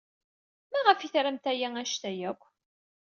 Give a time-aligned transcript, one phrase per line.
[0.71, 2.41] Maɣef ay tramt aya anect-a akk?